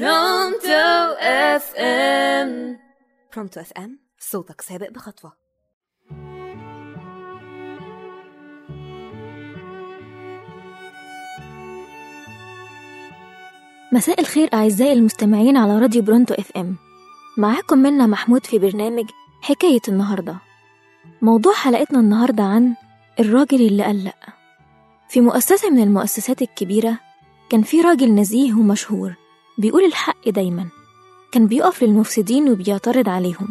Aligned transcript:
برونتو 0.00 1.14
FM 1.20 2.78
برونتو 3.34 3.60
FM 3.60 3.98
صوتك 4.18 4.60
سابق 4.60 4.90
بخطوة. 4.90 5.32
مساء 13.92 14.20
الخير 14.20 14.48
أعزائي 14.54 14.92
المستمعين 14.92 15.56
على 15.56 15.78
راديو 15.78 16.02
برونتو 16.02 16.34
FM 16.34 16.76
معاكم 17.38 17.78
منا 17.78 18.06
محمود 18.06 18.46
في 18.46 18.58
برنامج 18.58 19.10
حكاية 19.40 19.82
النهاردة. 19.88 20.36
موضوع 21.22 21.54
حلقتنا 21.54 22.00
النهاردة 22.00 22.42
عن 22.42 22.74
الراجل 23.20 23.60
اللي 23.60 23.84
قال 23.84 24.04
لأ 24.04 24.14
في 25.08 25.20
مؤسسة 25.20 25.70
من 25.70 25.82
المؤسسات 25.82 26.42
الكبيرة 26.42 26.98
كان 27.50 27.62
في 27.62 27.80
راجل 27.80 28.14
نزيه 28.14 28.54
ومشهور. 28.54 29.23
بيقول 29.58 29.84
الحق 29.84 30.28
دايما. 30.28 30.68
كان 31.32 31.46
بيقف 31.46 31.82
للمفسدين 31.82 32.50
وبيعترض 32.50 33.08
عليهم. 33.08 33.48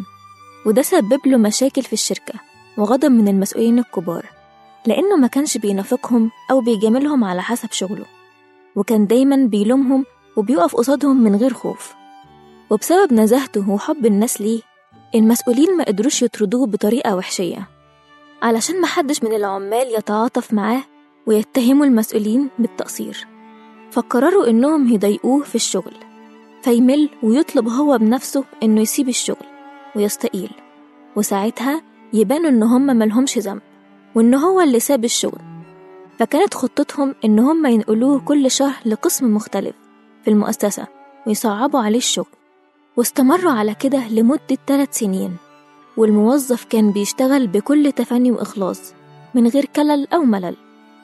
وده 0.66 0.82
سبب 0.82 1.20
له 1.26 1.36
مشاكل 1.36 1.82
في 1.82 1.92
الشركة 1.92 2.34
وغضب 2.78 3.10
من 3.10 3.28
المسؤولين 3.28 3.78
الكبار. 3.78 4.26
لأنه 4.86 5.16
ما 5.16 5.26
كانش 5.26 5.58
بينافقهم 5.58 6.30
أو 6.50 6.60
بيجاملهم 6.60 7.24
على 7.24 7.42
حسب 7.42 7.72
شغله. 7.72 8.06
وكان 8.76 9.06
دايما 9.06 9.36
بيلومهم 9.36 10.04
وبيقف 10.36 10.76
قصادهم 10.76 11.24
من 11.24 11.36
غير 11.36 11.54
خوف. 11.54 11.94
وبسبب 12.70 13.12
نزاهته 13.12 13.70
وحب 13.70 14.06
الناس 14.06 14.40
ليه 14.40 14.60
المسؤولين 15.14 15.76
ما 15.76 15.84
قدروش 15.84 16.22
يطردوه 16.22 16.66
بطريقة 16.66 17.16
وحشية. 17.16 17.68
علشان 18.42 18.80
محدش 18.80 19.22
من 19.22 19.34
العمال 19.34 19.94
يتعاطف 19.94 20.52
معاه 20.52 20.82
ويتهموا 21.26 21.86
المسؤولين 21.86 22.50
بالتقصير. 22.58 23.33
فقرروا 23.94 24.50
إنهم 24.50 24.88
يضايقوه 24.92 25.42
في 25.42 25.54
الشغل 25.54 25.94
فيمل 26.62 27.08
ويطلب 27.22 27.68
هو 27.68 27.98
بنفسه 27.98 28.44
إنه 28.62 28.80
يسيب 28.80 29.08
الشغل 29.08 29.46
ويستقيل 29.96 30.50
وساعتها 31.16 31.82
يبانوا 32.12 32.50
إن 32.50 32.62
هم 32.62 32.86
ملهمش 32.86 33.38
ذنب 33.38 33.60
وإن 34.14 34.34
هو 34.34 34.60
اللي 34.60 34.80
ساب 34.80 35.04
الشغل. 35.04 35.40
فكانت 36.18 36.54
خطتهم 36.54 37.14
إن 37.24 37.38
هم 37.38 37.66
ينقلوه 37.66 38.20
كل 38.20 38.50
شهر 38.50 38.74
لقسم 38.86 39.34
مختلف 39.34 39.74
في 40.24 40.30
المؤسسة 40.30 40.86
ويصعبوا 41.26 41.80
عليه 41.80 41.98
الشغل 41.98 42.34
واستمروا 42.96 43.52
على 43.52 43.74
كده 43.74 44.08
لمدة 44.08 44.58
ثلاث 44.66 44.98
سنين 44.98 45.36
والموظف 45.96 46.64
كان 46.64 46.90
بيشتغل 46.90 47.46
بكل 47.46 47.92
تفاني 47.92 48.30
وإخلاص 48.32 48.94
من 49.34 49.48
غير 49.48 49.64
كلل 49.64 50.08
أو 50.12 50.24
ملل 50.24 50.56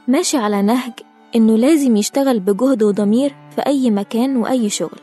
ماشي 0.08 0.36
على 0.36 0.62
نهج 0.62 0.92
إنه 1.36 1.56
لازم 1.56 1.96
يشتغل 1.96 2.40
بجهد 2.40 2.82
وضمير 2.82 3.34
في 3.54 3.60
أي 3.66 3.90
مكان 3.90 4.36
وأي 4.36 4.68
شغل. 4.68 5.00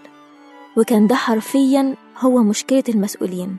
وكان 0.78 1.08
ده 1.08 1.16
حرفيا 1.16 1.96
هو 2.20 2.44
مشكلة 2.44 2.84
المسؤولين. 2.90 3.58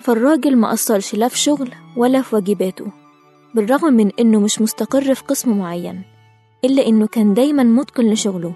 فالراجل 0.00 0.56
ما 0.56 0.70
قصرش 0.70 1.14
لا 1.14 1.28
في 1.28 1.38
شغل 1.38 1.68
ولا 1.96 2.22
في 2.22 2.34
واجباته 2.34 2.86
بالرغم 3.54 3.92
من 3.92 4.10
إنه 4.20 4.40
مش 4.40 4.60
مستقر 4.60 5.14
في 5.14 5.22
قسم 5.24 5.58
معين 5.58 6.02
إلا 6.64 6.86
إنه 6.86 7.06
كان 7.06 7.34
دايما 7.34 7.62
متقن 7.62 8.10
لشغله 8.10 8.54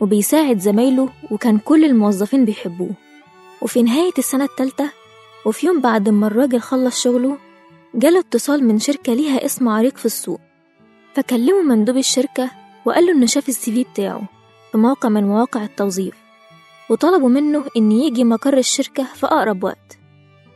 وبيساعد 0.00 0.58
زمايله 0.58 1.08
وكان 1.30 1.58
كل 1.58 1.84
الموظفين 1.84 2.44
بيحبوه. 2.44 2.90
وفي 3.62 3.82
نهاية 3.82 4.12
السنة 4.18 4.44
التالتة 4.44 4.90
وفي 5.46 5.66
يوم 5.66 5.80
بعد 5.80 6.08
ما 6.08 6.26
الراجل 6.26 6.60
خلص 6.60 7.02
شغله 7.02 7.36
جاله 7.94 8.18
اتصال 8.20 8.64
من 8.64 8.78
شركة 8.78 9.14
ليها 9.14 9.44
اسم 9.44 9.68
عريق 9.68 9.96
في 9.96 10.06
السوق. 10.06 10.40
فكلمه 11.14 11.62
مندوب 11.62 11.96
الشركة 11.96 12.50
وقال 12.86 13.06
له 13.06 13.12
إنه 13.12 13.26
شاف 13.26 13.48
السي 13.48 13.72
في 13.72 13.84
بتاعه 13.92 14.22
في 14.72 14.78
موقع 14.78 15.08
من 15.08 15.24
مواقع 15.24 15.64
التوظيف 15.64 16.14
وطلبوا 16.90 17.28
منه 17.28 17.64
إن 17.76 17.92
يجي 17.92 18.24
مقر 18.24 18.58
الشركة 18.58 19.04
في 19.04 19.26
أقرب 19.26 19.64
وقت. 19.64 19.98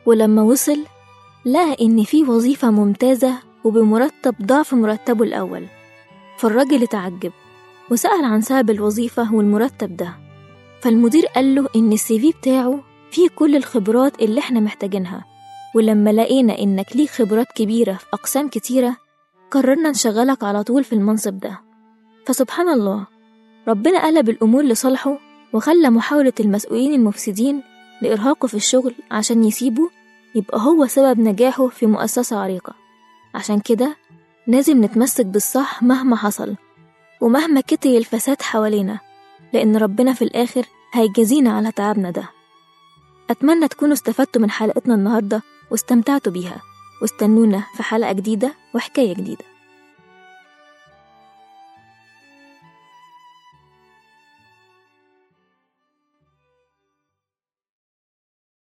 ولما 0.07 0.43
وصل 0.43 0.85
لقى 1.47 1.77
إن 1.81 2.05
في 2.05 2.23
وظيفة 2.23 2.71
ممتازة 2.71 3.35
وبمرتب 3.65 4.35
ضعف 4.43 4.75
مرتبه 4.75 5.25
الأول. 5.25 5.67
فالراجل 6.39 6.83
اتعجب 6.83 7.33
وسأل 7.91 8.25
عن 8.25 8.41
سبب 8.41 8.71
الوظيفة 8.71 9.35
والمرتب 9.35 9.97
ده. 9.97 10.15
فالمدير 10.81 11.27
قال 11.27 11.55
له 11.55 11.69
إن 11.77 11.93
السي 11.93 12.19
في 12.19 12.33
بتاعه 12.39 12.81
فيه 13.11 13.29
كل 13.29 13.57
الخبرات 13.57 14.23
اللي 14.23 14.41
إحنا 14.41 14.61
محتاجينها. 14.61 15.25
ولما 15.75 16.11
لقينا 16.11 16.59
إنك 16.59 16.97
ليك 16.97 17.11
خبرات 17.11 17.47
كبيرة 17.57 17.93
في 17.93 18.07
أقسام 18.15 18.49
كتيرة 18.49 18.97
قررنا 19.51 19.91
نشغلك 19.91 20.45
على 20.45 20.63
طول 20.63 20.85
في 20.85 20.93
المنصب 20.93 21.39
ده. 21.39 21.64
فسبحان 22.27 22.69
الله 22.69 23.07
ربنا 23.69 24.05
قلب 24.07 24.29
الأمور 24.29 24.63
لصالحه 24.63 25.19
وخلى 25.53 25.91
محاولة 25.91 26.33
المسؤولين 26.41 26.95
المفسدين 26.95 27.63
لإرهاقه 28.03 28.47
في 28.49 28.55
الشغل 28.55 28.95
عشان 29.11 29.45
يسيبه 29.45 29.91
يبقى 30.35 30.61
هو 30.61 30.87
سبب 30.87 31.21
نجاحه 31.21 31.69
في 31.69 31.87
مؤسسة 31.87 32.39
عريقة. 32.39 32.75
عشان 33.35 33.61
كده 33.61 33.97
لازم 34.47 34.85
نتمسك 34.85 35.27
بالصح 35.27 35.83
مهما 35.83 36.17
حصل 36.17 36.55
ومهما 37.21 37.61
كتر 37.61 37.91
الفساد 37.91 38.43
حوالينا 38.43 38.99
لأن 39.53 39.77
ربنا 39.77 40.13
في 40.13 40.23
الآخر 40.23 40.67
هيجازينا 40.93 41.53
على 41.53 41.73
تعبنا 41.73 42.11
ده. 42.11 42.31
أتمنى 43.31 43.69
تكونوا 43.69 43.95
استفدتوا 43.95 44.43
من 44.43 44.51
حلقتنا 44.51 44.95
النهاردة 44.95 45.43
واستمتعتوا 45.71 46.33
بيها. 46.33 46.61
واستنونا 47.03 47.65
في 47.77 47.83
حلقة 47.83 48.13
جديدة 48.13 48.55
وحكاية 48.75 49.15
جديدة. 49.15 49.45